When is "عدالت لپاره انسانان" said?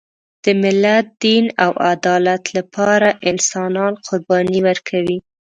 1.91-3.93